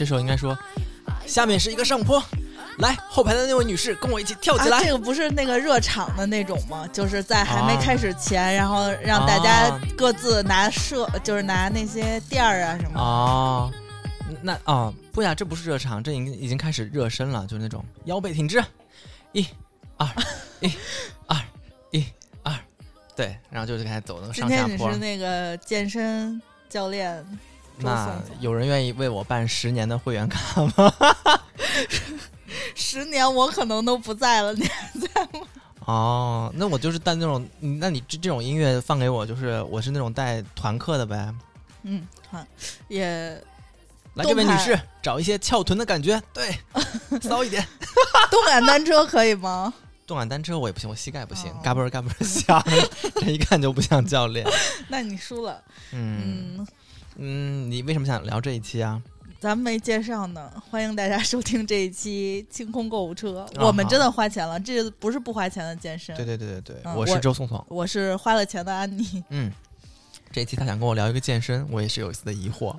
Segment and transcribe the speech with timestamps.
[0.00, 0.58] 这时候应该说，
[1.26, 2.24] 下面是一个上坡，
[2.78, 4.78] 来后排的那位女士跟我一起跳起来。
[4.78, 6.88] 啊，这个不是那个热场的那种吗？
[6.90, 12.98] 就是在还没啊开始前，然后让大家啊各自拿设，就是拿那些垫儿啊什么。
[12.98, 13.70] 哦，
[14.40, 18.64] 那哦不呀，这不是热场，这已经已经开始热身了，就是那种腰背挺直，
[19.32, 19.46] 一、
[19.98, 20.08] 二、
[20.60, 20.72] 一、
[21.26, 21.36] 二、
[21.90, 22.06] 一、
[22.42, 22.54] 二，
[23.14, 24.98] 对，然后就是开始走那个今上下坡天你是。
[24.98, 27.34] 那个健身教练周
[27.82, 30.92] 那有人愿意为我办十年的会员卡吗？
[32.74, 35.46] 十年我可能都不在了，你在吗
[35.86, 41.32] 哦，那我就是带那种，嗯那你这这种音乐放给我，就是我是那种带团课的呗。
[41.82, 42.46] 嗯，团，
[42.88, 43.42] 也
[44.14, 46.54] 来，这位女士，找一些翘臀的感觉，对，
[47.22, 47.66] 骚一点。
[48.30, 49.72] 动感单车可以吗？
[50.06, 52.62] 动感单车我也不行，我膝盖不行哦，嘎嘣儿嘎嘣儿响，
[53.20, 54.46] 这一看就不像教练。
[54.88, 55.62] 那你输了。
[55.92, 56.66] 嗯嗯，
[57.22, 59.00] 嗯，你为什么想聊这一期啊？
[59.38, 63.40] 咱们没介绍呢，欢迎大家收听这一期清空购物车。
[63.40, 66.16] 啊我们真的花钱了，这不是不花钱的健身。
[66.16, 67.62] 对对对对对，嗯我是周松松。
[67.68, 69.22] 我是花了钱的安妮。
[69.28, 69.52] 嗯，
[70.32, 72.74] 这一期他想跟我聊一个健身，我也是有一丝的疑惑。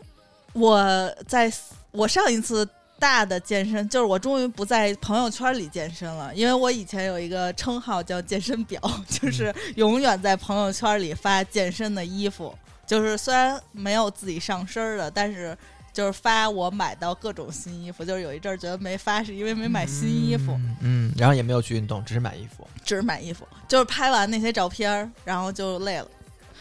[0.54, 1.52] 我在
[1.92, 12.56] 我上一次大的健身，就是我终于不在朋友圈里健身了，因为我以前有一个称号叫健身表， 就是永远在朋友圈里发健身的衣服，
[12.92, 15.58] 就是虽然没有自己上身儿的，但是。
[15.94, 22.66] 就是发我买到各种新衣服，就是有一阵儿觉得没发，是因为没买新衣服，嗯，嗯，然后也没有去运动，只是买衣服。
[22.86, 26.08] 只是买衣服，就是拍完那些照片儿，然后就累了。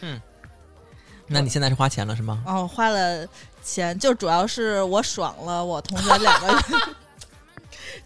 [0.01, 0.21] 嗯
[1.27, 2.43] 那你现在是花钱了是吗？
[2.45, 3.25] 哦，花了
[3.63, 6.57] 钱，就主要是我爽了，我同学两个人，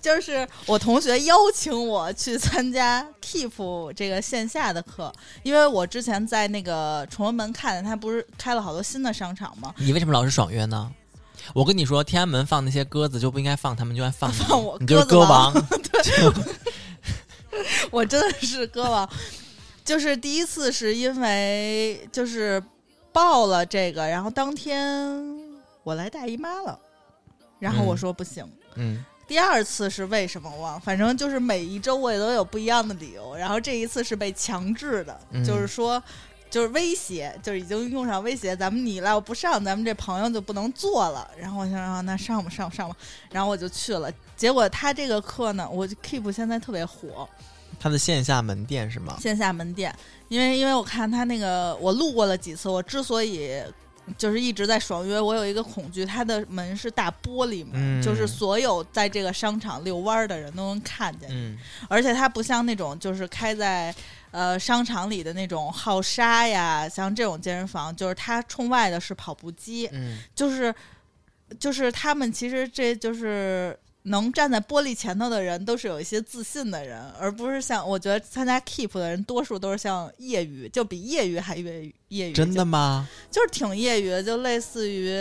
[0.01, 9.73] 就是我同学邀请我去参加 Keep 这个线下的课，因为我之前在那个崇文门看见他不是开了好多新的商场吗？
[9.77, 10.91] 你为什么老是爽约呢？
[11.53, 15.53] 我跟你说，天安门放那些鸽子就不应该放他们，就应该放，放我你就是鸽子鸽王。
[17.91, 19.09] 我真的是歌王，
[19.83, 22.61] 就是第一次是因为就是
[23.13, 25.23] 报了这个，然后当天
[25.83, 26.77] 我来大姨妈了，
[27.59, 28.45] 然后我嗯说不行。
[28.75, 33.35] 嗯，第二次是为什么我忘了，反正就是每一周我也都有不一样的理由。
[33.35, 36.01] 然后这一次是被强制的，嗯就是说，
[36.49, 41.29] 就是威胁，就是已经用上威胁，咱们你来我不上，咱们这朋友就不能做了。
[41.39, 42.95] 然后我想啊，那上吧上吧上吧，
[43.31, 44.11] 然后我就去了。
[44.37, 47.27] 结果他这个课呢，我就 Keep 现在特别火，
[47.79, 49.17] 他的线下门店是吗？
[49.19, 49.93] 线下门店，
[50.27, 53.61] 因为因为我看他那个，我路过了几次，我之所以
[54.17, 58.01] 就是一直在爽约，我有一个恐惧，它的门是大玻璃门，嗯。
[58.01, 61.57] 就是所有在这个商场遛弯儿的人都能看见，嗯。
[61.89, 63.93] 而且它不像那种就是开在。
[64.31, 70.17] 呃，商场里的那种好沙呀，像这种健身房，就是它冲外的是跑步机，嗯。
[70.35, 70.75] 就是
[71.57, 83.07] 就是他们其实这就是能站在玻璃前头的人，都是有一些自信的人，而不是像我觉得参加 Keep 的人，多数都是像业余，就比业余还业余业余，真的吗？
[83.31, 85.17] 就就是挺业余的，就类似于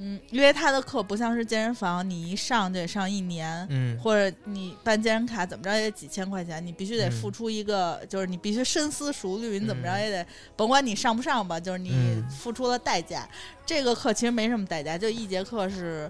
[0.00, 3.66] 嗯，因为他的课不像是健身房，你一上就得上一年。
[3.68, 13.28] 嗯或者你办健身卡怎么着也得几千块钱，你必须得嗯付出一个，就是你必须深思熟虑，你怎么着嗯也得，甭管你上不上吧，就是你嗯付出了代价。
[13.66, 16.08] 这个课其实没什么代价，就一节课是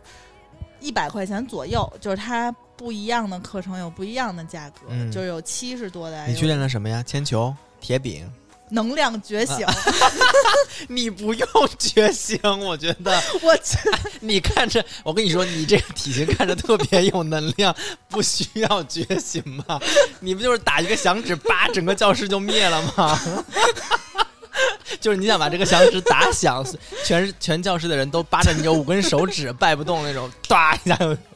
[0.81, 7.03] 一百块钱左右，就是它不一样的课程有不一样的价格，嗯就是有七十多的，你去练了什么呀？
[7.03, 8.31] 铅球、铁饼。
[8.71, 9.67] 能量觉醒，
[10.91, 13.78] 你不用觉醒，我觉得 我去，
[14.21, 17.75] 你看着，我跟你说，你这个体型看着特别有能量，
[18.11, 19.81] 不需要觉醒吗？
[20.21, 23.19] 你不就是打一个响指，叭，整个教室就灭了吗？
[25.00, 26.65] 就是你想把这个响指打响，
[27.04, 31.16] 全全教室的人都扒着你有五根手指，掰不动那种，哒一下就。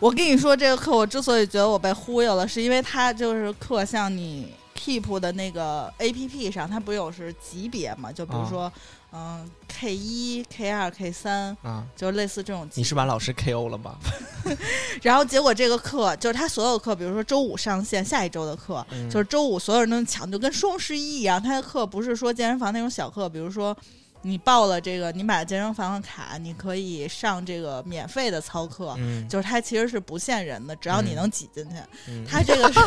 [0.00, 4.52] 我跟你说，这个课我之所以觉得我被忽悠了，是因为它就是课像你
[4.84, 8.12] Keep 的那个 A P P 上，它不有是级别嘛？
[8.12, 8.70] 就比如说，
[9.12, 12.80] 嗯、K 一、K 二、K 三，啊，就是类似这种级别。
[12.82, 13.96] 你是把老师 KO 了吗？
[15.00, 21.42] 然后结果这个课就是他所有课，比如说周五上线，下一周的课、嗯就是周五所有人都能抢，就跟双十一一样。
[21.42, 23.74] 他的课不是说健身房那种小课，比如说
[24.20, 28.94] 你报了这个，你买了健身房的卡，你可以上这个免费的操课。
[28.98, 31.76] 嗯，就是它其实是不限人的，只要你嗯能挤进去。
[32.08, 32.80] 嗯它这个是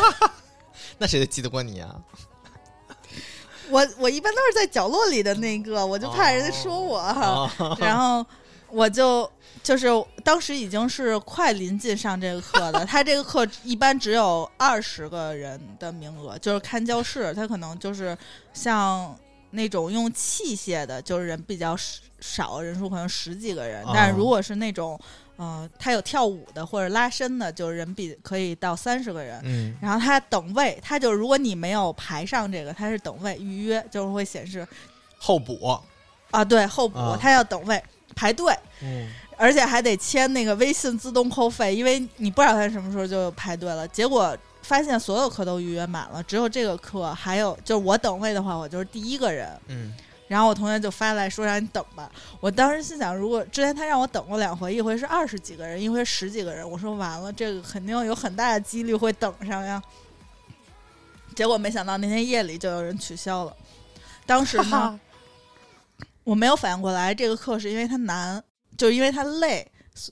[0.98, 1.94] 那谁记得过你啊？
[3.70, 8.24] 我我一般都是在角落里的那个，我就怕人家说我，哦然后
[8.70, 9.30] 我就
[9.62, 9.88] 就是
[10.24, 18.16] 当时已经是快临近上这个课了，他这个课一般只有二十个人的名额，就是看教室，他可能就是
[18.54, 19.14] 像
[19.50, 23.84] 那种用器械的，就是人比较少少，人数可能十几个人。
[23.84, 24.98] 哦但是如果是那种，
[25.36, 29.40] 呃，他有跳舞的或者拉伸的，就是人比可以到三十个人。
[29.44, 34.66] 嗯然后他等位，他就如果你没有排上这个，他是等位预约，就是会显示
[35.18, 35.80] 候补，
[36.30, 37.82] 啊，对候补，啊他要等位
[38.14, 38.52] 排队，
[38.82, 39.08] 嗯
[39.40, 43.86] 而且还得签那个微信自动扣费，因为你不知道他什么时候就排队了。
[43.86, 44.36] 结果
[44.68, 49.58] 发现所有课都预约满了，只有这个课还有，就是我等位的话，我就是第一个人。
[49.68, 49.94] 嗯
[50.28, 59.82] 然后我同学就发来说让你等吧，我当时心想，如果之前他让我等过两回，一回是二十几个人，一回十几个人，我说完了，这个肯定有很大的几率会等上呀。
[61.34, 63.56] 结果没想到那天夜里就有人取消了，
[64.26, 65.00] 当时呢，
[66.24, 68.44] 我没有反应过来这个课是因为它难，
[68.76, 69.66] 就是因为它累，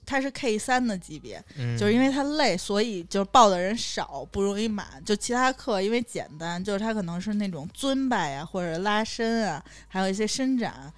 [0.05, 5.03] 它是 K 三的级别，嗯，就是因为它累，所以就是报的人少，不容易满。
[5.05, 10.93] 就其他课因为简单，就是它可能是那种尊拜呀，或者拉伸啊，还有一些伸展，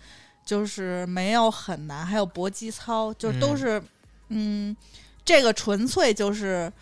[0.45, 2.05] 就是没有很难。
[2.07, 3.83] 还有搏击操，就是都是
[4.29, 4.77] 嗯
[5.25, 6.73] 这个纯粹就是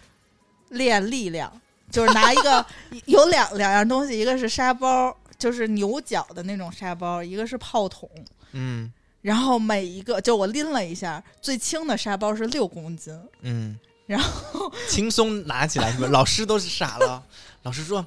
[0.70, 1.52] 练力量，
[1.90, 2.64] 就是拿一个
[3.06, 8.08] 有两两样东西，一个是沙包，就是牛角的那种沙包，一个是炮筒。
[8.52, 16.10] 嗯然后每一个，就我拎了一下，最轻的沙包是六公斤，嗯， 然后轻松拿起来，是不是？
[16.10, 17.22] 老师都是傻了，
[17.62, 18.04] 老师说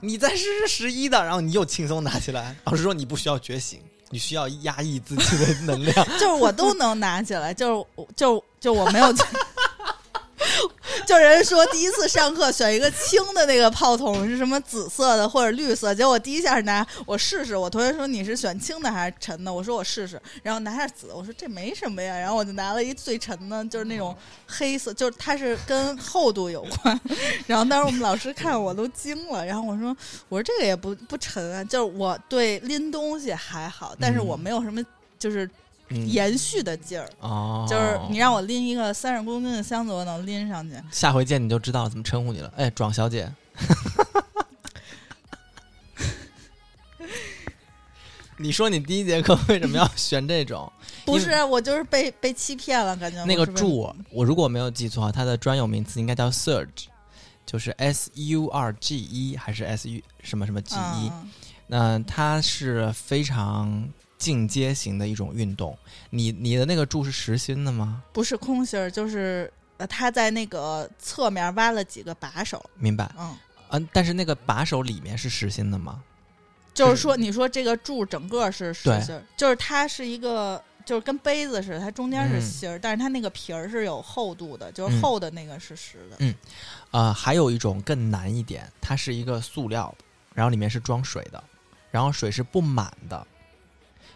[0.00, 3.80] 你再试试十一的，然后你又轻松拿起来，老师说你不需要觉醒，
[4.10, 6.06] 你需要压抑自己的能量。
[6.18, 9.12] 就是我都能拿起来，就是我就就我没有，
[11.06, 24.16] 就人说第一次上课选一个轻的那个炮筒是什么紫色的或者绿色，结果我第一下拿我试试，我同学说你是选轻的还是沉的，我说我试试，然后拿下紫，我说这没什么呀，然后我就拿了一最沉的，就是那种
[24.46, 27.00] 黑色，就是它是跟厚度有关，
[27.46, 29.96] 然后当时我们老师看我都惊了，然后我说
[30.28, 34.84] 我说这个也不不沉啊，就是我对拎东西还好，但是我没有什么
[35.18, 35.48] 就是
[36.06, 37.08] 延续的劲儿。
[37.20, 40.76] 哦，就是你让我拎一个三十公斤的箱子，我能拎上去。
[40.90, 42.52] 下回见你就知道怎么称呼你了。
[42.56, 43.32] 哎，壮小姐。
[48.38, 50.72] 你说你第一节课为什么要选这种？
[51.04, 56.86] 不是，我就是被被欺骗了，感觉那个柱，我如果没有记错，它的专有名词应该叫 surge，
[57.46, 61.10] 就是 S U R G E 还是 S U 什么什么 G E？
[61.12, 61.30] 嗯
[61.68, 63.88] 那、它是非常
[64.22, 65.76] 进阶型的一种运动。
[66.10, 68.02] 你你的那个柱是实心的吗？
[68.12, 73.10] 不是空心儿，就是呃，它在那个侧面挖了几个把手，明白？
[73.18, 73.36] 嗯，
[73.70, 76.02] 嗯、但是那个把手里面是实心的吗？
[76.72, 80.62] 就是说，你说这个柱整个是实心儿，就是它是一个。
[80.84, 86.16] 就是跟杯子似的，它中间是嗯芯儿，但是它那个皮儿是有厚度的，就是嗯厚的那个是实的。
[86.18, 86.34] 嗯
[86.90, 89.94] 呃，还有一种更难一点，它是一个塑料，
[90.34, 91.42] 然后里面是装水的，
[91.92, 93.24] 然后水是不满的，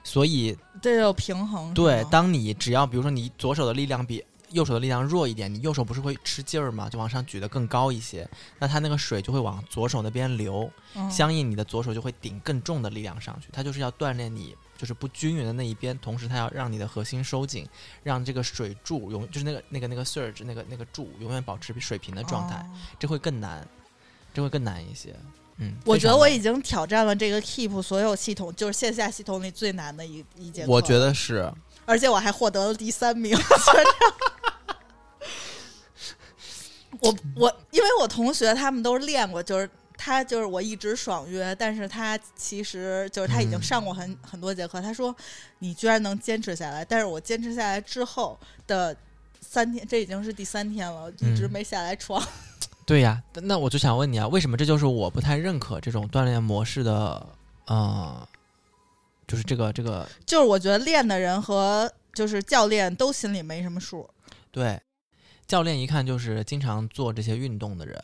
[0.06, 1.74] 所以这有平衡。
[1.74, 6.88] 对当你只要比如说你左手的力量比右手的力量弱一点，你右手不是会吃劲儿吗？
[6.88, 8.26] 就往上举得更高一些，
[8.60, 13.48] 那它那个水就会往左手那边流，嗯相应你的左手就会顶更重的力量上去。
[13.52, 17.68] 它就是要锻炼你就是不均匀的那一边，同时它要让你的核心收紧，
[18.04, 22.66] 让这个水柱永就是那个那个那个 surge 那个那个柱永远保持水平的状态，哦
[23.00, 23.66] 这会更难，
[24.32, 25.12] 这会更难一些。
[25.58, 30.70] 嗯，我觉得我已经挑战了这个 Keep 所有系统，就是线下系统里最难的一一节课。
[30.70, 31.50] 我觉，得是，
[31.86, 33.34] 而且我还获得了第三名。
[33.34, 33.42] 就
[35.96, 36.14] 是
[37.00, 44.80] 我我因为我同学他们都练过，就是他就是我一直爽约，但是他其实就是他已经嗯上过很、很多节课。
[44.80, 45.14] 他说
[45.60, 48.94] 你居然能坚持下来，但是我坚持下来之后的
[49.40, 52.22] 三天，这已经是第三天了，一直嗯没下来床。
[52.86, 53.22] 对呀。
[53.34, 57.26] 那我就想问你啊，为什么这就是我不太认可这种锻炼模式的，
[57.66, 58.26] 呃，
[59.26, 64.08] 就是这个这个就是我觉得练的人和就是教练都心里没什么数。
[64.50, 64.80] 对，
[65.46, 68.02] 教练一看就是经常做这些运动的人，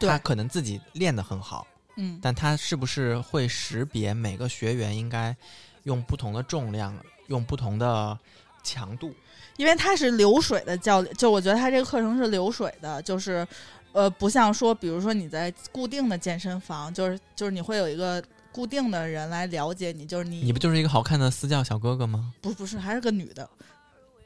[0.00, 5.36] 他可能自己练得很好，嗯，但他是不是会识别每个学员应该
[5.84, 6.96] 用不同的重量，
[7.28, 8.18] 用不同的
[8.64, 9.14] 强度？
[9.58, 13.46] 因为他是流水的教练，就我觉得他这个课程是流水的，就是
[13.96, 18.22] 呃，不像说，比如说你在固定的健身房，就是就是你会有一个
[18.52, 22.34] 固定的人来了解你，就是你你不就是一个好看的私教小哥哥吗？
[22.42, 23.48] 不不是还是个女的，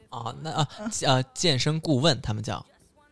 [0.09, 0.67] 哦，那啊
[1.03, 2.57] 呃，健身顾问他们叫，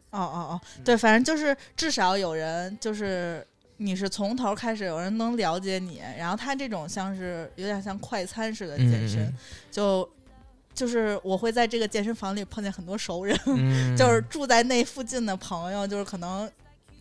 [0.09, 3.47] 哦哦哦，对，反正就是至少有人就是。
[3.81, 9.33] 你是从头开始，有人能了解你，然后他这种像是有点像快餐式的健身，嗯
[9.71, 10.09] 就
[10.79, 16.49] 就是我会在这个健身房里碰见很多熟人，嗯， 就是住在那附近的朋友，就是可能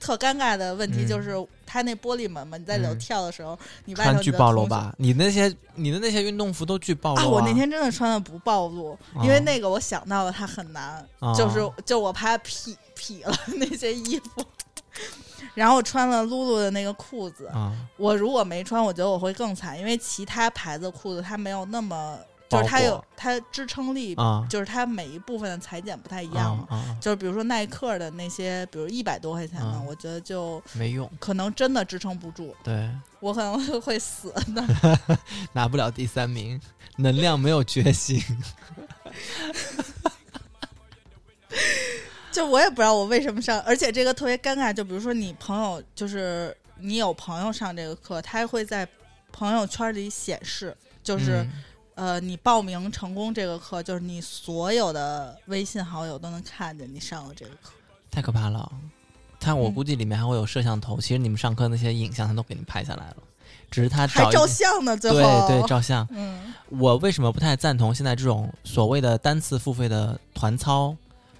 [0.00, 1.32] 特尴尬的问题嗯就是，
[1.64, 4.92] 他那玻璃门嘛，你在里头嗯跳的时候，你外头你的同学暴露吧？
[4.98, 7.28] 你那些你的那些运动服都巨暴露啊！
[7.28, 14.44] 我那天真的穿的不暴露，啊因为那个我想到了它很难，啊就是就我怕劈劈了那些衣服。
[15.54, 26.66] 然后我穿了露露的那个裤子，啊，我如果没穿，我觉得我会更惨，因为其他牌子裤子它没有那么，就是它有它支撑力，啊就是它每一部分的裁剪不太一样嘛。
[26.70, 32.88] 啊啊，就是比如说耐克的那些，比如一百多块钱的，啊我觉得就没用，可能真的支撑不住，对，
[33.20, 34.64] 我可能会会死的。
[35.52, 36.60] 拿不了第三名，
[36.96, 38.22] 能量没有觉醒。
[42.30, 44.72] 就我也不知道我为什么上，而且这个特别尴尬。
[44.72, 48.86] 就比如说你朋友，就是你有朋友上这个课，他会在
[49.32, 51.50] 朋友圈里显示，就是、嗯
[51.98, 57.72] 呃，你报名成功这个课，就是你所有的微信好友都能看见你上了这个课。
[58.08, 58.70] 太可怕了。
[59.40, 63.16] 他我嗯估计里面还会有摄像头，其实你们上课那些影像他都给你拍下来了，
[63.68, 66.06] 只是他还照相呢，最对后对照相。
[66.12, 70.94] 嗯我为什么不太赞同现在这种所谓的单次付费的团操、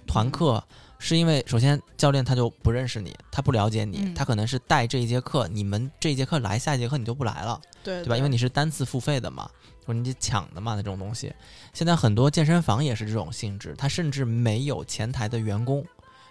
[0.05, 0.61] 团课？
[0.99, 8.17] 是因为首先教练他就不认识你，他不了解你，嗯他可能是带这一节课，你们这一节课来，下一节课你就不来了，对对吧？
[8.17, 9.49] 因为你是单次付费的嘛，
[9.85, 11.33] 或者你抢的嘛，那种东西。
[11.73, 15.85] 现在很多健身房也是这种性质，它甚至没有前台的员工，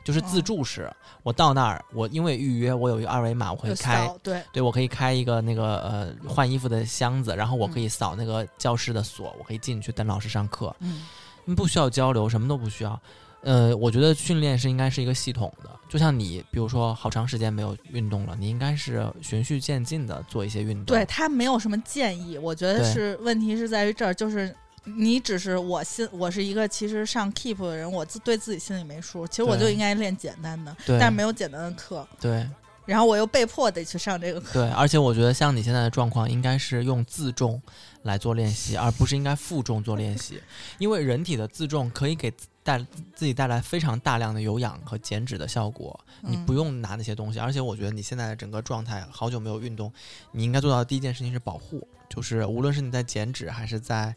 [0.04, 0.92] 就是自助式。
[1.22, 11.06] 我到那儿，我因为预约，我有一个二维码，我可以就开扫对对，我可以开一个那个呃换衣服的箱子，然后我可以扫那个教室的锁，我可以进去等老师上课，嗯
[11.46, 13.00] 嗯不需要交流，什么都不需要。
[13.42, 20.86] 呃，我觉得训练是应该是一个系统的，就像你，比如说好长时间没有运动了，你应该是循序渐进的做一些运动。
[20.86, 24.54] 对他没有什么建议，我觉得是问题是在于这儿，就是
[24.84, 30.98] 你只是我心，我是一个其实上 Keep 的人，我自对自己心里没数，其实我就应该练简单的，对。
[30.98, 32.46] 但是没有简单的课，对。
[32.84, 34.54] 然后我又被迫得去上这个课。
[34.54, 37.60] 对，而且我觉得像你现在的状况，应该是用自重
[38.04, 40.40] 来做练习，而不是应该负重做练习，
[40.78, 42.32] 因为人体的自重可以给
[42.68, 45.98] 带自己带来非常大量的有氧和减脂的效果。
[46.20, 49.90] 你嗯不用拿那些东西，而且我觉得你现在的整个状态，好久没有运动，
[50.32, 54.14] 你应该做到的第一件事情是保护，就是无论是你在减脂还是在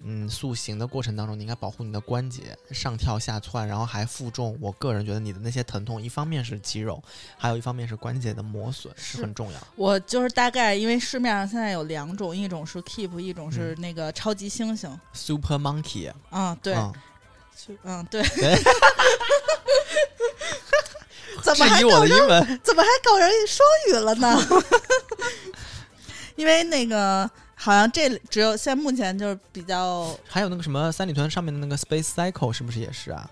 [0.00, 4.58] 嗯塑形的过程当中，你应该保护你的关节，上跳下窜，然后还负重。
[4.60, 7.02] 我个人觉得你的那些疼痛，一方面是肌肉，
[7.38, 9.58] 还有一方面是关节的磨损，是是很重要。
[9.74, 14.98] 我就是大概，因为市面上现在有两种，一种是 Keep，一种是嗯那个超级猩猩。
[15.14, 16.92] Super Monkey，嗯，对，嗯
[17.56, 18.22] 就嗯对。
[18.22, 18.58] 对
[21.42, 24.36] 怎么还搞成英文，怎么还搞成双语了呢？
[26.34, 33.30] 因为那个好像这只有现在目前就是比较还有那个什么三里屯上面的那个 Space Cycle 是不是也是啊？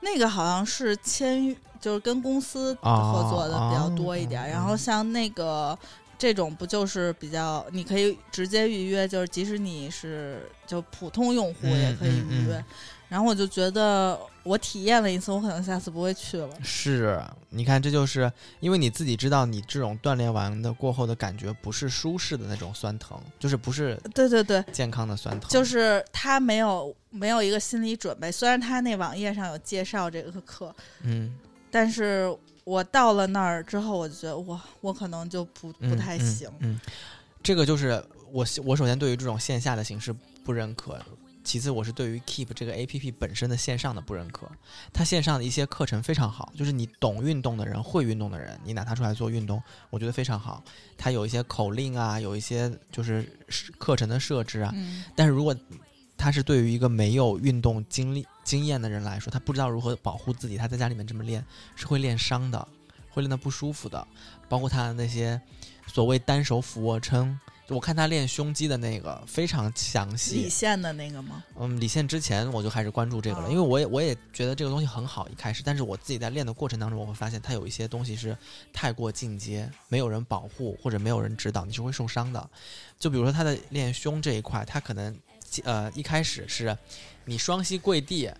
[0.00, 4.42] 那个好像是签约，就是跟公司哦合作的比较多一点。
[4.44, 5.76] 哦然后像那个
[6.18, 12.54] 这种不就是比较，你可以直接预约，就是即使你是就普通用户嗯也可以预约。
[12.54, 12.64] 嗯嗯
[13.10, 16.48] 然后我就觉得我体验了一次，我可能下次不会去了。
[16.62, 28.30] 是，你看，这就是因为你自己知道，你这种锻炼完的过后的感觉不是舒适的那种酸疼，就是不是对对对，健康的酸疼，就是他没有没有一个心理准备。
[28.30, 31.36] 虽然他那网页上有介绍这个课，嗯，
[31.68, 36.48] 但是我到了那儿之后，我就觉得哇，我可能就不嗯不太行。
[36.60, 36.74] 嗯。
[36.74, 36.80] 嗯，
[37.42, 38.00] 这个就是
[38.30, 40.14] 我我首先对于这种线下的形式
[40.44, 40.96] 不认可。
[41.42, 44.50] 其次，我是对于 Keep 这个 A P P 本身的线上的不认可。
[44.92, 50.62] 它线上的一些课程非常好，就是你懂运动的人、会运动的人，你拿它出来做运动，我觉得非常好。
[50.96, 53.26] 它有一些口令啊，有一些就是
[53.78, 54.70] 课程的设置啊。
[54.74, 55.56] 嗯但是如果
[56.16, 61.42] 它是对于一个没有运动经历经验的人来说，他不知道如何保护自己，他在家里面这么练
[61.74, 62.68] 是会练伤的，
[63.08, 64.06] 会练得不舒服的。
[64.46, 65.40] 包括他的那些
[65.86, 70.48] 所谓单手俯卧撑，就我看他练胸肌的那个非常详细李。
[70.48, 71.42] 现的那个吗？
[71.56, 78.36] 嗯，李现之前我就开始关注这个了，哦因为我也我也觉得这个东西很好一开始，但是我自己在练的过程当中，我会发现它有一些东西是
[78.72, 82.50] 太过进阶，没有人保护或者没有人指导，你是会受伤的。
[82.98, 85.16] 就比如说他的练胸这一块，他可能
[85.64, 86.76] 呃一开始是
[87.24, 88.30] 你双膝跪地，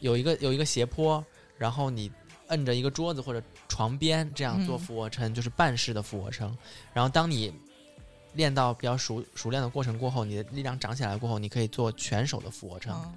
[0.00, 1.24] 有一个有一个斜坡，
[1.56, 2.10] 然后你
[2.48, 6.56] 摁着一个桌子或者床边这样做嗯俯卧撑，就是半式的俯卧撑。
[6.92, 7.54] 然后当你
[8.34, 12.94] 练到比较熟熟练的过程过后，你的力量长起来过后，你可以做全手的俯卧撑。
[12.94, 13.12] 嗯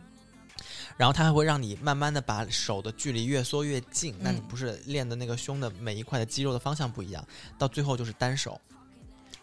[0.95, 7.27] 然后它还会让你慢慢的把手的距离越缩越近，那你嗯不是练的那个胸的每一块的肌肉的方向不一样，
[7.57, 8.61] 到最后就是单手，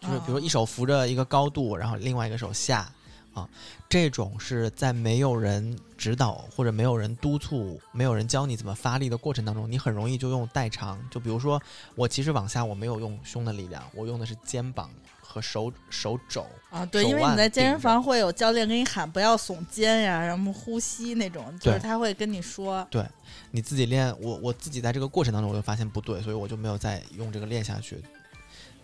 [0.01, 2.91] 就是比如说一手扶着一个高度，然后另外一个手下，
[3.35, 3.49] 啊，
[3.89, 11.03] 这种是在没有人指导或者没有人督促、没有人教你怎么发力的过程当中，你很容易就用代偿。
[11.11, 11.61] 就比如说，
[11.97, 14.89] 我其实往下我没有用胸的力量，我用的是肩膀
[15.31, 16.45] 和手手肘。
[16.71, 23.05] 啊，对，因为你在健身房会有教练给你喊不要耸肩呀，然后呼吸那种，就是他会跟你说，对
[23.51, 28.03] 你自己练，我我自己在这个过程当中我就发现不对，所以我就没有再用这个练下去。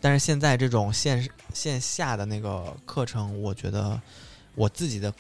[0.01, 4.01] 但是现在这种线线下的那个课程，我觉得
[4.55, 5.13] 我自己的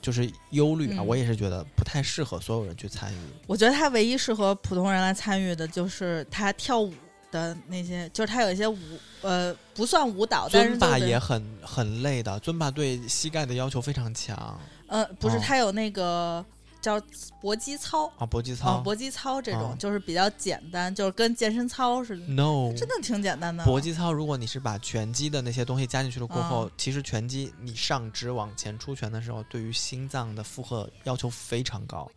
[0.00, 3.16] 就是忧虑啊，嗯我也是觉得不太适合所有人去参与。
[3.46, 6.92] 我觉得他唯一适合普通人来参与的就是他跳舞
[7.32, 8.78] 的那些，就是他有一些舞，
[9.22, 16.44] 呃，不算舞蹈，但是尊巴也很很累的，尊巴对膝盖的要求非常强呃，不是，哦他有那个
[16.80, 17.00] 叫
[17.40, 18.06] 搏击操。
[18.18, 18.80] 啊，搏击啊，操。
[18.80, 23.64] 搏击操这种哦就是比较简单，就是跟健身操似的，no，真的挺简单的。
[23.64, 32.08] 搏击操，如果你是把拳击的那些东西加进去了过后，嗯其实拳击你上肢往前出拳的时候，对于心脏的负荷要求非常高。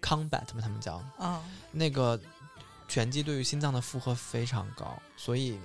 [0.00, 1.42] combat 嘛，他们叫啊，
[1.72, 2.20] 那个
[2.86, 5.58] 拳击对于心脏的负荷非常高，所以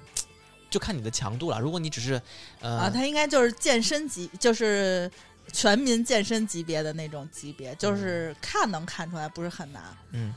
[0.69, 1.59] 就看你的强度了。
[1.59, 2.21] 如果你只是
[2.59, 5.11] 呃，啊，他应该就是健身级，就是
[5.51, 9.83] 全民健身级别的那种级别，就是看能看出来不是很难。
[10.11, 10.33] 嗯，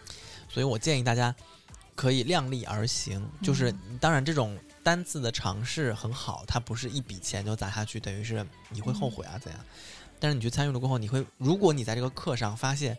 [0.48, 1.34] 所以我建议大家
[1.94, 9.60] 可以量力而行，就是嗯当然这种单次的尝试很好，它不是一笔钱就砸下去，等于是你会后悔啊怎样？
[10.18, 12.98] 但是你去参与了过后，你会如果你在这个课上发现。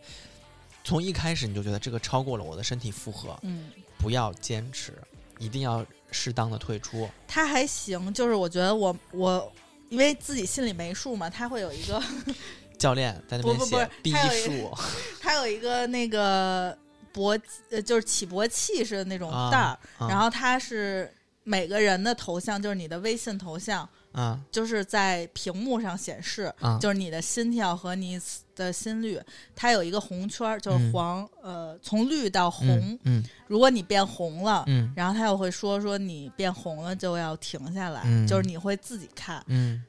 [0.84, 4.92] 从一开始你就觉得这个超过了我的身体负荷，嗯，不要坚持，
[5.38, 7.08] 一定要适当的退出。
[7.26, 9.52] 他还行，就是我觉得我我
[9.88, 12.02] 因为自己心里没数嘛，他会有一个
[12.78, 14.14] 教练在那边写第一
[14.44, 14.70] 数，
[15.22, 16.76] 他有一个那个
[17.12, 17.38] 搏
[17.70, 20.08] 呃就是起搏器似的那种啊袋儿，啊。
[20.08, 21.10] 然后他是
[21.44, 24.38] 每个人的头像，就是你的微信头像，啊。
[24.50, 28.20] 就是在屏幕上显示，啊，就是你的心跳和你
[28.54, 29.20] 的心率，
[29.54, 30.92] 它有一个红圈儿，就是嗯。
[30.92, 32.66] 黄，呃，从绿到红。
[32.68, 33.24] 嗯嗯。
[33.46, 34.92] 如果你变红了，嗯。
[34.96, 39.42] 然后它又会说说你变红了就要停下来，嗯就是你会自己看。
[39.48, 39.84] 嗯，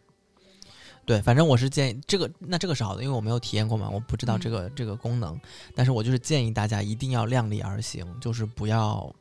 [1.05, 4.51] 对，反正我是建议这个，那这个是好的，因为我没有体验过嘛，我不知道这嗯。
[4.51, 5.39] 个、这个功能，
[5.75, 9.13] 但是我就是建议大家一定要量力而行，就是不要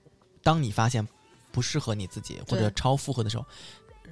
[0.43, 1.07] 当你发现
[1.53, 3.45] 不适合你自己或者超负荷的时候，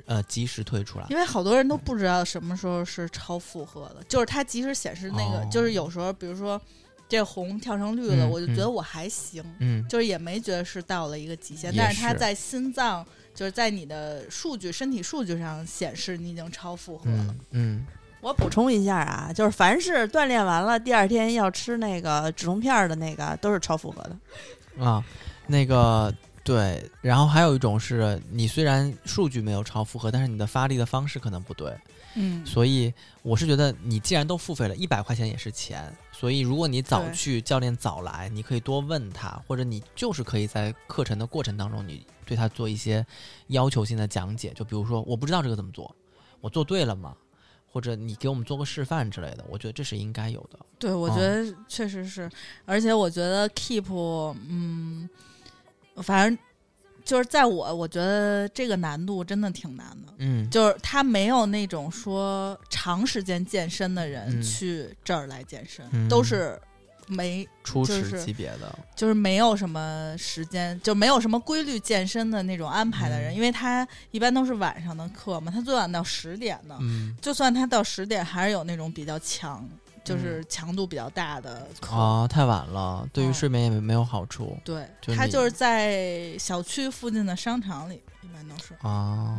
[0.06, 1.06] 呃，及时退出来。
[1.10, 6.60] 因为好多人都不知道什么时候是超负荷的，就是它即使显示那个，哦就是有时候，比如说
[7.08, 17.16] 这红跳成绿了，嗯我就觉得我还行，嗯，就是也没觉得是到了一个极限，是但是它在心脏，就是在你的数据、身体数据上显示你已经超负荷了。
[17.16, 17.86] 嗯嗯
[18.22, 24.84] 我补充一下啊，就是凡是锻炼完了第二天要吃那个止痛片儿的那个，都是超负荷的。
[24.84, 25.04] 啊，
[25.48, 31.72] 那个对，然后还有一种是你虽然数据没有超负荷，但是你的发力的方式可能不对，
[32.16, 43.06] 嗯，所以我是觉得你既然都付费了，一百块钱也是钱，所以如果你早去，教练早来，你可以多问他，或者你就是可以在课程的过程当中，你对他做一些
[43.48, 45.94] 要求性的讲解，就比如说我不知道这个怎么做，
[46.40, 47.16] 我做对了吗？
[47.70, 50.58] 或者你给我们做个示范之类的，我觉得这是应该有的。
[50.78, 51.08] 对，我。
[51.08, 52.30] 哦觉得确实是，
[52.66, 55.08] 而且我觉得 Keep，嗯，
[55.96, 56.38] 反正
[57.04, 60.14] 就是在我，我觉得这个难度真的挺难的。
[60.18, 66.56] 嗯，就是他没有那种说长时间健身的人嗯去这儿来健身，嗯都是
[67.08, 76.76] 没初始就是级别的，就是没有什么时间，就没有什么规律健身的那种安排的人，嗯因为他一般都是晚上的课嘛，他最晚到十点的。
[76.80, 79.68] 嗯，就算他到十点，还是有那种比较强，
[80.04, 81.94] 就是强度比较大的课。
[81.94, 88.74] 啊，太晚了，对于哦睡眠也没没有好处对，就你他就是在小区附近的商场里，一般都是。
[88.82, 89.38] 啊。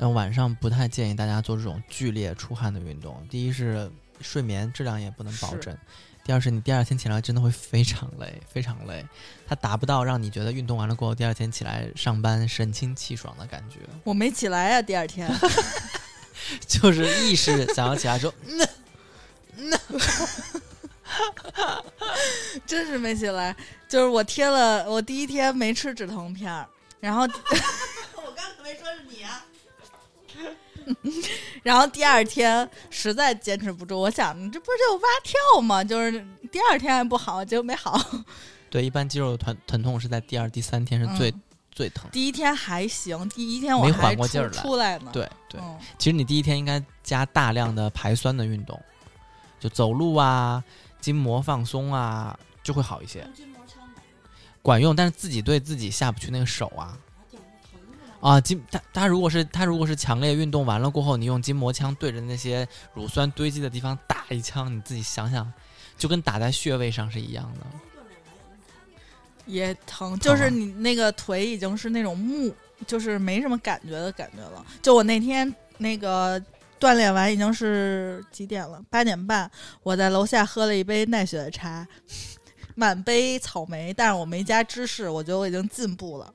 [0.00, 3.20] 那晚上不太建议大家做这种剧烈出汗的运动。
[3.28, 3.90] 第一是
[4.20, 5.76] 睡眠质量也不能保证，
[6.24, 9.04] 第二是你第二天起来真的会非常累， 非常累。
[9.48, 15.28] 它达不到让你觉得运动完了过后第二天起来上班神清气爽的感觉，我没起来呀、第二天
[16.64, 18.32] 就是意识想要起来说，
[22.66, 23.54] 真是没起来。
[23.88, 26.68] 就是我贴了，我第一天没吃止疼片儿，
[27.00, 27.22] 然后
[28.16, 29.44] 我刚才没说是你啊。
[31.62, 35.84] 然后第二天实在坚持不住，我想这不是就蛙跳吗？
[35.84, 36.12] 就是
[36.50, 38.00] 第二天还不好，结果没好。
[38.70, 42.10] 对，一般肌肉疼疼痛是在第二、第三天是最、嗯最疼。
[42.10, 45.10] 第一天还行，第一天我没缓过劲儿来出来呢。
[45.12, 48.82] 对对，嗯，其实你第一天应该加大量的排酸的运动，
[49.58, 50.62] 就走路啊、
[51.00, 53.26] 筋膜放松啊，就会好一些。
[54.62, 56.98] 管用，但是自己对自己下不去那个手啊，
[58.20, 65.50] 啊，筋他他如果是他如果是强烈运动完了过后，你用筋膜枪对着那些乳酸堆积的地方打一枪，你自己想想，
[65.96, 67.66] 就跟打在穴位上是一样的。
[69.46, 72.54] 也疼，就是你那个腿已经是那种木，
[72.86, 74.66] 就是没什么感觉的感觉了。
[74.82, 76.38] 就我那天那个
[76.78, 78.80] 锻炼完已经是几点了？
[78.88, 79.50] 八点半，
[79.82, 81.86] 我在楼下喝了一杯奈雪的茶，
[82.76, 86.32] 满杯草莓，但是我没加芝士，我觉得我已经进步了。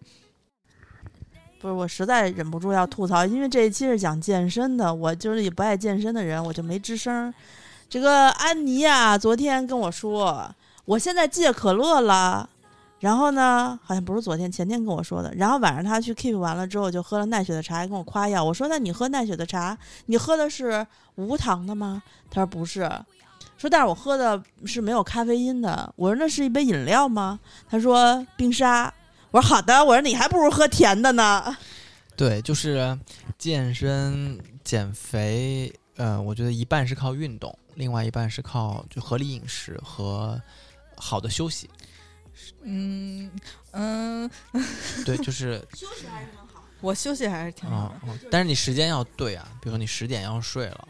[1.60, 7.34] 不是，我实在忍不住要吐槽，因为这一期是讲健身的，我就是也不爱健身的人，我就没吱声。
[7.90, 10.54] 这个安妮啊，昨天跟我说，
[10.86, 12.50] 我现在戒可乐了。
[13.04, 15.30] 然后呢，好像不是昨天前天跟我说的。
[15.36, 18.42] 然后晚上他去 keep 完了之后，就喝了奈雪的茶，还跟我夸耀。
[18.42, 22.90] 我说：“那你喝奈雪的茶，你喝的是无糖的吗？”他说：“不是。”
[23.60, 27.38] 说：“但是我喝的是没有咖啡因的。”我说：“那是一杯饮料吗？”
[27.70, 28.86] 他说：“冰沙。”
[29.32, 31.54] 我说：“好的。”我说：“你还不如喝甜的呢。
[32.16, 32.98] ”对，就是
[33.38, 40.42] 健身减肥，呃，我觉得一半是靠运动，另外一半是靠就合理饮食和
[40.96, 41.70] 好的休息。
[42.64, 43.32] 嗯
[43.72, 44.30] 嗯，
[45.06, 46.64] 对，就是休息还是很好。
[46.82, 50.88] 我休息还是挺好的，但是你时间要对啊，比如说你十点要睡了，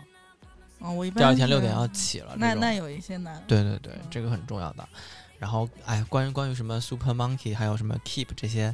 [0.80, 3.44] 啊，我一般第二天六点要起了，那那有一些难。
[3.48, 4.90] 对对对，这个很重要的。
[5.38, 8.74] 然后，哎，关于关于什么 Super Monkey，还有什么 Keep 这些，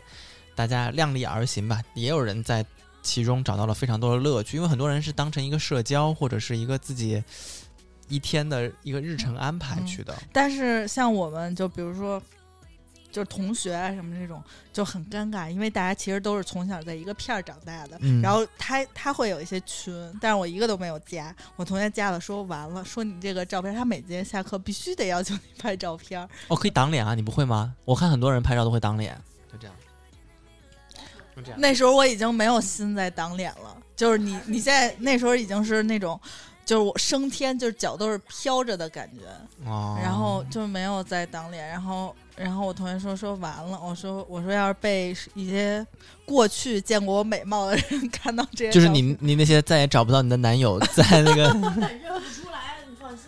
[0.55, 1.81] 大家量力而行吧。
[1.93, 2.65] 也有人在
[3.01, 7.21] 其中找到了非常多的乐趣，因为很多人是当成一个社交或者是一个自己
[8.07, 10.15] 一天的一个日程安排去的。
[10.31, 12.21] 但是像我们，就比如说。
[13.11, 17.99] 就是同学啊什么这种就很尴尬，因为大家其实都是从小在一个片儿长大的。
[18.21, 21.35] 然后他他会有一些群，但是我一个都没有加。
[21.55, 26.21] 我同学加了，说完了，说你这个照片，他每节下课必须得要求你拍照片。
[26.47, 27.15] 哦，可以挡脸啊？
[27.15, 27.75] 你不会吗？
[27.85, 29.19] 我看很多人拍照都会挡脸，
[29.51, 29.75] 就这样。
[31.35, 31.59] 就这样。
[31.59, 36.19] 那时候我已经没有心在挡脸了，就是你 你现在那时候已经是那种。
[36.65, 39.21] 就是我升天，就是脚都是飘着的感觉，
[39.99, 45.85] 然后就没有再挡脸，然后，然后我同学说说完了，我说我说要是被一些
[46.25, 53.25] 过去见过我美貌的人 看到这些，就是你你那些再也找不到你的男友 在那个，认不出来，你放心。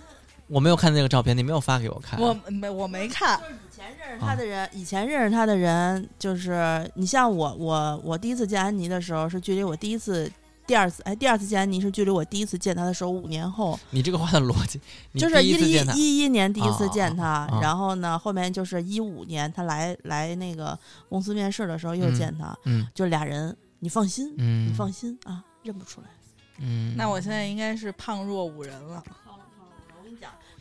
[0.48, 3.38] 我没有看那个照片，你没有发给我看，我没我没看。
[3.40, 10.32] 就是以前认识他的人，以前认识他的人，就是你像我，我我第一次见安妮的时候，是距离我第一次。
[10.72, 13.78] 第二次，哎，第二次见安妮是距离我第一次见他的时候五年后。
[13.90, 14.80] 你这个话的逻辑，
[15.16, 20.80] 就是一一一一年第一次见他，然后呢，后面就是一五年他来来那个
[21.10, 26.08] 公司面试的时候又见他，嗯，就俩人，你放心，嗯，你放心啊，认不出来，
[26.60, 29.04] 嗯，那我现在应该是胖若五人了。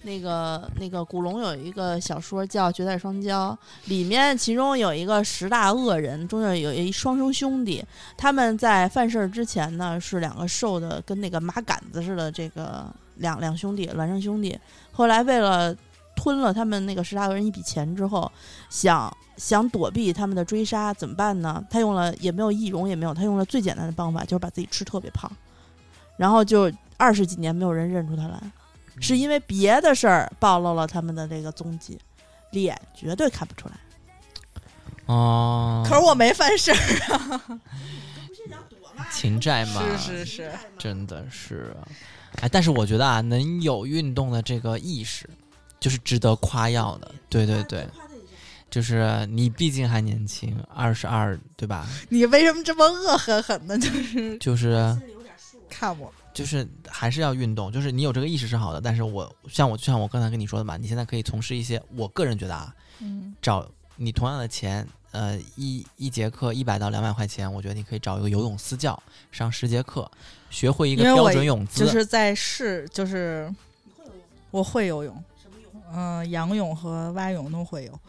[0.02, 3.30] 那个那个古龙有一个小说叫《绝代双骄》，
[3.84, 7.84] 里面其中有一个十大恶人，中间有一双生兄弟，
[8.16, 12.86] 他们在犯事儿之前呢是两个瘦的跟那个麻杆子似的这个
[13.16, 14.58] 两两兄弟孪生兄弟，
[14.90, 15.76] 后来为了
[16.16, 18.30] 吞了他们那个十大恶人一笔钱之后，
[18.70, 21.62] 想想躲避他们的追杀怎么办呢？
[21.68, 25.30] 他用了也没有易容也没有，他用了最简单的方法，就是把自己吃特别胖，
[26.16, 28.40] 然后就二十几年没有人认出他来。
[29.00, 31.98] 是因为别的事儿暴露了他们的这个踪迹，
[32.50, 33.74] 脸绝对看不出来。
[35.06, 37.60] 哦，可是我没犯事儿啊。
[39.10, 41.74] 情债嘛，是是是，真的是。
[42.42, 45.28] 哎，但是我觉得啊，能有运动的这个意识，
[45.80, 47.10] 就是值得夸耀的。
[47.28, 47.84] 对对对，
[48.70, 51.88] 就是你毕竟还年轻，二十二，对吧？
[52.08, 53.76] 你为什么这么恶狠狠的？
[53.78, 54.96] 就是就是，
[55.68, 56.12] 看我。
[56.32, 69.00] 就是还是要运动，就是你有这个意识是好的，但是我像我就像我刚才跟你说的嘛，你现在可以从事一些，我个人觉得啊，嗯，找你同样的钱，呃，一一节课一百到两百块钱，我觉得你可以找一个游泳私教
[69.32, 70.10] 上十节课，
[70.50, 73.52] 学会一个标准泳姿，就是在试，就是
[74.50, 75.82] 我会游泳，什么泳？
[75.92, 78.00] 嗯，仰泳和蛙泳都会游。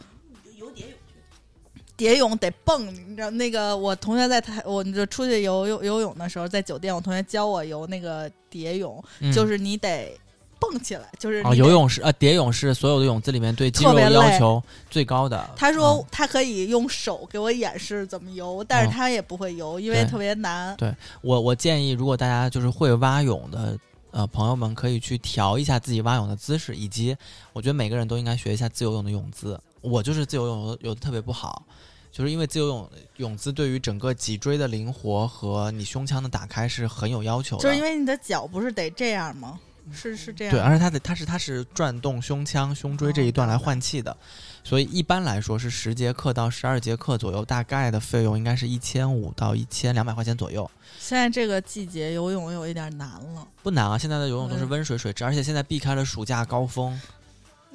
[2.02, 9.00] 蝶泳得蹦，你知道那个我同学在台，我就出去游游游泳的时候，在酒店，我同学教我游那个蝶泳，
[9.32, 10.18] 就是你得
[10.58, 14.60] 蹦起来，就是哦，游泳是呃，蝶泳是所有的泳姿里面对肌肉要求
[14.90, 15.48] 最高的。
[15.54, 20.76] 他说他可以用手给我演示怎么游，但是他也不会游，因为特别难。
[20.76, 23.78] 对我，我建议如果大家就是会蛙泳的
[24.10, 27.16] 呃朋友们，可以去调一下自己蛙泳的姿势，以及
[27.52, 29.56] 我觉得每个人都应该学一下自由泳的泳姿。
[29.80, 31.64] 我就是自由泳游的特别不好。
[32.12, 37.62] 就是因为自由泳泳姿对于整个脊椎的灵活和你胸腔的打开是很有要求的。
[37.62, 39.58] 就是因为你的脚不是得这样吗？
[39.90, 40.54] 是是这样。
[40.54, 44.16] 对，而且它的它是它是转动胸腔、胸椎这一段来换气的，
[44.62, 50.70] 所以一般来说是十节课到十二节课左右，大概的费用应该是一千五到一千两百块钱左右。
[51.00, 57.00] 现在这个季节游泳有一点难了，不难啊，现在的游泳都是嗯温水水质，而且现在避开了暑假高峰。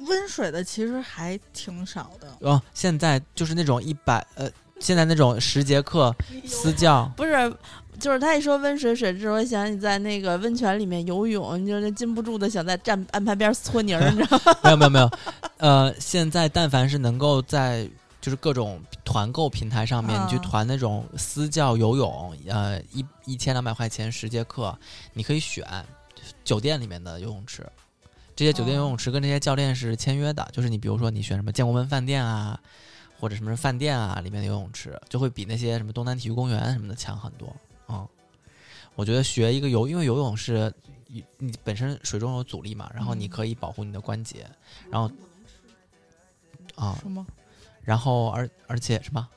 [0.06, 2.28] 温水的其实还挺少的。
[2.40, 6.14] 哦，现在就是那种一百呃，现在那种十节课
[6.46, 7.52] 私教，不是，
[7.98, 14.56] 就是他一说温水水质，我想你在那个温泉里面游泳，你就是禁不住的想在站岸盘边搓泥儿，你知道吗？
[14.62, 15.10] 没有没有没有，
[15.56, 17.88] 呃，现在但凡是能够在
[18.20, 24.76] 就是各种团购平台上面，你去啊团那种私教游泳，呃，一一千两百块钱十节课，
[25.12, 25.66] 你可以选
[26.44, 27.66] 酒店里面的游泳池。
[28.38, 32.56] 这些酒店游泳池跟这些教练是签约的，就是你比如说你选什么建国门饭店啊，
[33.18, 37.52] 或者什么饭店啊里面的游泳池，就会比那些什么东南体育公园什么的强很多。
[37.88, 38.06] 嗯，
[38.94, 40.72] 我觉得学一个游，因为游泳是
[41.08, 44.46] 你你本身水中有阻力嘛，然后你可以保护你的关节，
[44.88, 45.10] 然后
[46.76, 47.26] 啊，是吗？
[47.82, 49.28] 然后而而且什么？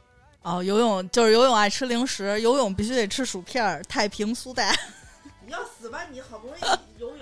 [0.43, 4.71] 哦，游泳就是游泳爱吃零食，游泳必须得吃薯片儿、太平苏打，
[5.43, 6.05] 你要死吧！
[6.11, 6.61] 你好不容易
[7.01, 7.17] 游泳，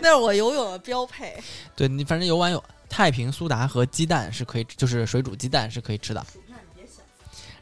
[0.00, 1.36] 那是我游泳的标配。
[1.74, 6.24] 对你反正游完泳，太平苏打和鸡蛋是可以，就是水煮鸡蛋是可以吃的。
[6.32, 7.04] 薯片你别想。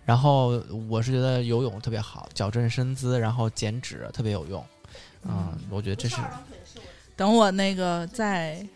[0.04, 4.64] 然后我是觉得游泳特别好，矫正身姿，然后减脂特别有用。
[5.22, 6.16] 嗯，我觉得这是
[7.16, 8.66] 等我那个再，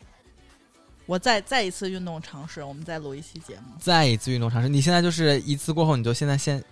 [1.06, 3.76] 我再再一次运动尝试，我们再录一期节目。
[3.78, 4.68] 再一次运动尝试。
[4.68, 6.62] 你现在就是一次过后，你就现在先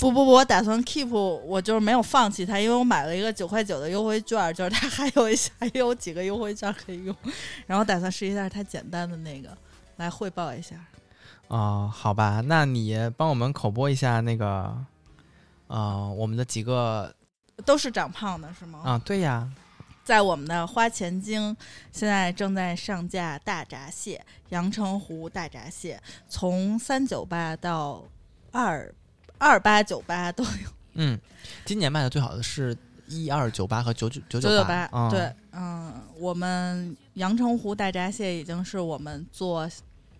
[0.00, 7.16] 不不不，我打算 keep，我就是没有放弃它，因为我买了一个九块九的优惠券，就是它还有一还有几个优惠券可以用，
[7.66, 9.56] 然后打算试一下它简单的那个，
[9.96, 10.76] 来汇报一下。
[11.48, 14.74] 啊、好吧，那你帮我们口播一下那个，
[15.66, 17.14] 呃，我们的几个
[17.66, 18.80] 都是长胖的是吗？
[18.84, 19.50] 啊，对呀，
[20.02, 21.54] 在我们的花钱精
[21.90, 28.02] 现在正在上架大闸蟹，阳澄湖大闸蟹，从三九八到
[28.50, 28.94] 二
[29.42, 30.70] 二八九八都有。
[30.94, 31.18] 嗯，
[31.64, 32.76] 今年卖的最好的是
[33.08, 39.68] 一二九八和九九九九九八八，，对，嗯，我们阳澄湖大闸蟹已经是我们做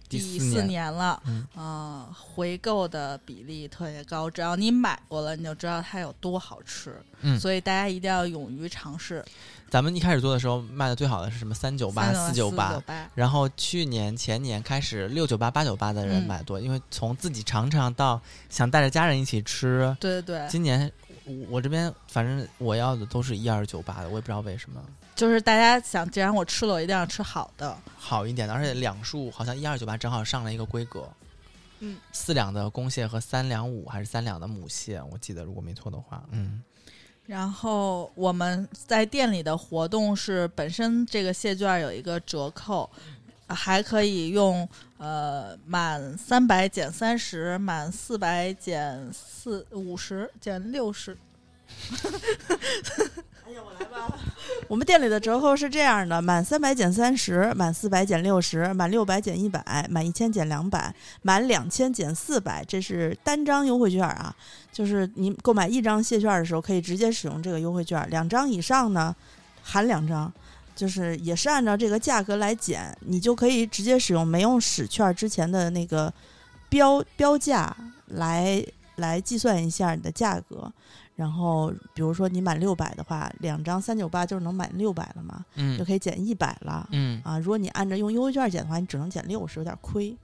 [0.08, 0.66] 第第四年。
[0.66, 7.38] 年了，嗯呃，回购的比例特别高，只要你买过了，你就知道它有多好吃，嗯。
[7.38, 9.24] 所以大家一定要勇于尝试。
[9.72, 11.54] 咱们一开始做的时候卖的最好的是什么？
[11.54, 12.78] 三九八、四九八，
[13.14, 16.26] 然后去年前年开始六九八、八九八的人嗯。
[16.26, 19.96] 买多，因为从自己尝尝到想带着家人一起吃。
[19.98, 20.40] 对对。
[20.40, 20.92] 对，今年
[21.24, 24.78] 我我这边反正我要的都是一二九八的，我也不知道为什么。
[25.14, 27.74] 就是大家想，既然我吃了，我一定要吃好的。
[27.96, 31.08] 好一点的，而且两数好像一二九八正好上了一个规格，
[31.78, 36.62] 嗯，四两的公蟹和三两五还是三两的母蟹，我记得如果没错的话，嗯，
[37.32, 42.90] 然后我们在店里的活动是，本身这个蟹券有一个折扣，
[43.48, 44.68] 还可以用
[44.98, 51.16] 呃满三百减三十，满四百减四五十，减六十。
[53.46, 54.14] 哎呀，我来吧。
[54.68, 62.64] 我们店里的折扣是这样的：满三百减三十，满四百减六十，满六百减一百，满一千减两百，满两千减四百。
[62.64, 64.34] 这是单张优惠券啊，
[64.72, 69.14] 就是你购买一张蟹券的时候可以直接使用这个优惠券，两张以上呢
[69.62, 70.32] 含两张。
[70.74, 76.12] 就是也是按照这个价格来减，你就可以直接使用没用使券之前的那个
[76.70, 77.76] 标标价
[78.06, 78.64] 来
[78.96, 80.72] 来计算一下你的价格。
[81.22, 86.88] 然后，比如说你满六百的话，两张三九八就是能满六百了嘛，就嗯可以减一百了。
[86.90, 90.16] 嗯啊，如果你按照用优惠券减的话，你只能减六十，有点亏。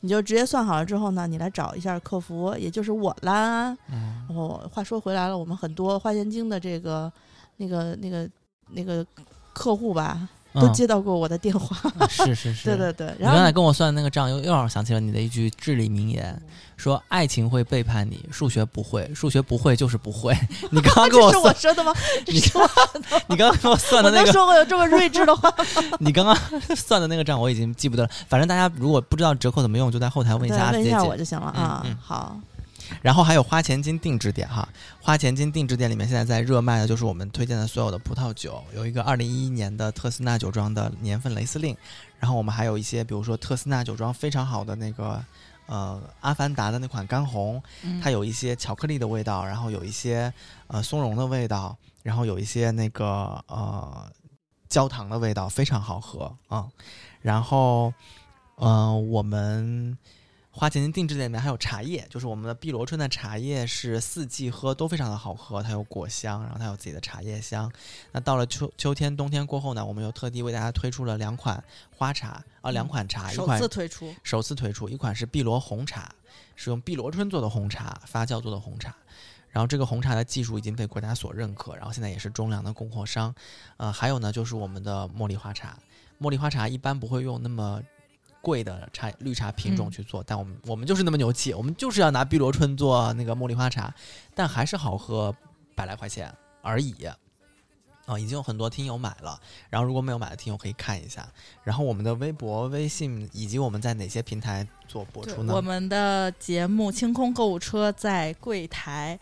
[0.00, 3.70] 你就直接算好了之后呢，你来找一下客服，也就是我啦。
[3.92, 7.12] 嗯然后话说回来了，我们很多花钱精的这个
[7.58, 8.28] 那个那个
[8.70, 9.06] 那个
[9.52, 11.76] 客户吧，都嗯接到过我的电话。
[12.08, 16.40] 是是是，对对 对，然后你刚才跟我算的那个账，又又让我想起了你的一句至理名言，
[16.76, 20.36] 说爱情会背叛你，数学不会，数学不会就是不会。
[20.70, 21.92] 你刚刚跟我 这是我，说的吗？
[22.26, 22.70] 你说
[23.28, 25.52] 你刚刚跟我算的那个，都说过有这么睿智的话。
[25.98, 26.36] 你刚刚
[26.76, 28.10] 算的那个账我已经记不得了。
[28.28, 31.16] 反正大家如果不知道折扣怎么用，就在后台问一下阿紫姐姐问一下我。
[31.16, 31.82] 就行了啊。
[31.84, 32.36] 嗯嗯好，
[33.02, 34.68] 然后还有花钱金定制店哈，
[35.00, 41.76] 花钱金定制店里面现在在热卖的就是我们推荐的所有的葡萄酒，有一个二零一一年的特斯纳酒庄的年份雷司令，
[42.18, 45.24] 然后我们还有一些比如说特斯纳酒庄非常好的那个
[45.66, 50.32] 呃阿凡达的那款干红，嗯它有一些巧克力的味道，然后有一些
[50.66, 54.10] 呃松茸的味道，然后有一些那个呃
[54.68, 56.66] 焦糖的味道，非常好喝啊、
[57.20, 57.92] 然后
[58.56, 59.96] 呃我们
[60.52, 67.70] 花钱金定制里面还有茶叶，就是我们的碧螺春的茶叶是四季喝都非常的好喝，它有果香，然后它有自己的茶叶香。
[68.10, 71.62] 那到了秋秋天、冬天过后呢，我们又特地为大家推出了两款
[71.96, 76.12] 花茶啊，两款茶，一首次推出，首次推出，一款是碧螺红茶，
[76.56, 78.94] 是用碧螺春做的红茶，发酵做的红茶。
[79.50, 83.34] 然后这个红茶的技术已经被国家所认可，然后现在也是中粮的供货商。
[83.78, 85.76] 呃，还有呢，就是我们的茉莉花茶。
[86.20, 87.80] 茉莉花茶一般不会用那么
[88.40, 93.94] 贵的茶绿茶品种嗯去做，但我们我们就是那么牛气，我们就是要拿碧螺春做那个茉莉花茶，
[94.34, 95.34] 但还是好喝
[95.74, 96.94] 百来块钱而已。
[98.06, 101.28] 啊、已经有很多听友买了，然后如果没有买的听友可以看一下。
[101.62, 105.54] 然后我们的微博、微信以及我们在哪些平台做播出呢？
[105.54, 109.16] 我们的节目《清空购物车》在柜台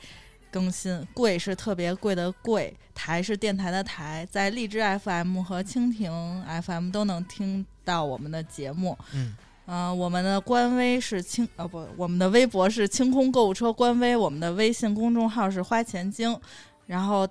[0.51, 8.97] 更新，贵是特别贵的贵，台是电台的台，在荔枝 FM 和蜻蜓 FM 都能听到我们的节目。
[9.13, 16.39] 嗯，嗯、我们的官微是清呃不，我们的微博是清空购物车官微，我们的微信公众号是花钱精，
[16.87, 17.29] 然后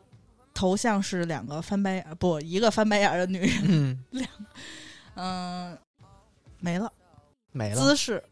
[0.54, 4.06] 头像是两个翻白眼儿不一个翻白眼儿的女人，嗯，
[5.16, 5.78] 嗯、
[6.60, 6.92] 没了，
[7.52, 7.76] 没了。
[7.76, 8.24] 姿势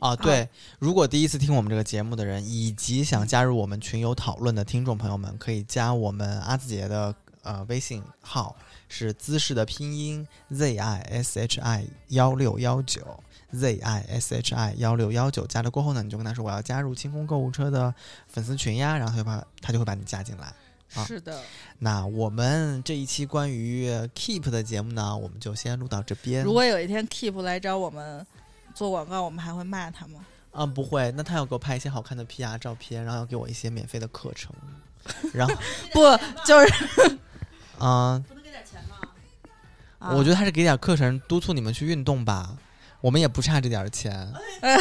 [0.00, 0.16] 啊。
[0.16, 8.56] 对，如果第一次听我们这个节目的人，以及想加入我们群友讨论的听众朋友们，可以加我们阿紫姐的呃微信号，
[8.88, 13.00] 是姿势的拼音 z i s h i 幺六幺九
[13.52, 15.46] z i s h i 幺六幺九。
[15.46, 17.94] 加了过后呢，你就跟他说我要加入清空购物车的
[18.26, 20.52] 粉丝群呀，然后他就把他就会把你加进来。
[20.94, 21.38] 啊是的。
[21.80, 26.42] 那我们这一期关于 Keep 的节目呢，我们就先录到这边。
[26.42, 28.26] 如果有一天 Keep 来找我们
[28.78, 30.20] 做广告，我们还会骂他吗？
[30.52, 34.52] 啊，不会，那他要给我拍一些好看的 PR 照片，然后要给我一些免费的课程，
[35.32, 35.54] 然后，
[35.92, 36.00] 不，
[36.44, 36.72] 就是
[37.80, 38.96] 嗯、 不能给点钱吗？
[39.98, 42.56] 啊我觉得还是给点课程，督促你们去运动吧。
[43.00, 44.32] 我们也不差这点儿钱，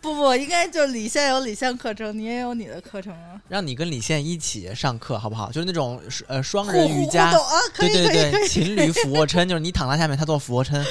[0.00, 3.40] 不不，应该就是李现有李现课程，你也有你的课程啊。
[3.48, 5.50] 让你跟李现一起上课，好不好？
[5.50, 7.32] 就是那种呃双人瑜伽
[7.76, 10.84] 对对对，情侣俯卧撑，就是你躺在下面，他做俯卧撑，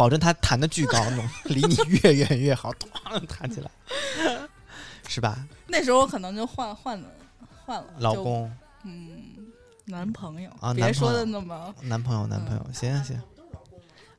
[0.00, 3.70] 保证他弹的巨高，那种 离你越远越好，咣 弹起来，
[5.06, 5.46] 是吧？
[5.66, 7.06] 那时候我可能就换换了
[7.66, 8.50] 换了就老公、
[8.84, 9.52] 嗯，
[9.84, 13.20] 男朋友啊别说男朋友的那么男朋友、男朋友，行行，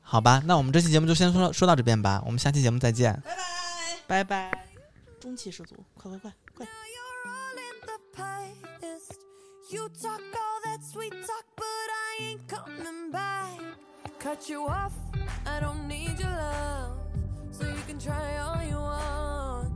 [0.02, 3.20] 好吧，那我们这期节目就先说说到这边吧，我们下期节目再见。
[4.06, 4.52] 拜拜。
[5.18, 9.18] 中气十足，快快快快！You're all in the past.
[9.68, 13.58] You talk all that sweet talk, but I ain't coming back.
[14.22, 14.92] Cut you off,
[15.44, 16.96] I don't need your love.
[17.50, 19.72] So you can try all you want.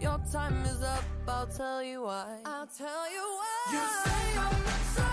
[0.00, 2.40] Your time is up, I'll tell you why.
[2.44, 3.72] I'll tell you why.
[3.72, 5.09] You say I'm